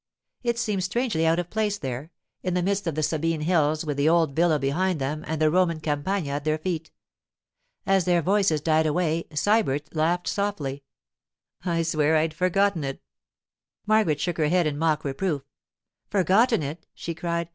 It 0.41 0.57
seemed 0.57 0.83
strangely 0.83 1.27
out 1.27 1.37
of 1.37 1.51
place 1.51 1.77
there, 1.77 2.11
in 2.41 2.55
the 2.55 2.63
midst 2.63 2.87
of 2.87 2.95
the 2.95 3.03
Sabine 3.03 3.41
hills, 3.41 3.85
with 3.85 3.97
the 3.97 4.09
old 4.09 4.35
villa 4.35 4.57
behind 4.57 4.99
them 4.99 5.23
and 5.27 5.39
the 5.39 5.51
Roman 5.51 5.79
Campagna 5.79 6.31
at 6.31 6.43
their 6.43 6.57
feet. 6.57 6.89
As 7.85 8.05
their 8.05 8.23
voices 8.23 8.61
died 8.61 8.87
away 8.87 9.25
Sybert 9.35 9.95
laughed 9.95 10.27
softly. 10.27 10.83
'I 11.65 11.83
swear 11.83 12.15
I'd 12.15 12.33
forgotten 12.33 12.83
it!' 12.83 13.03
Margaret 13.85 14.19
shook 14.19 14.37
her 14.39 14.49
head 14.49 14.65
in 14.65 14.75
mock 14.79 15.03
reproof. 15.03 15.43
'Forgotten 16.09 16.63
it!' 16.63 16.87
she 16.95 17.13
cried. 17.13 17.49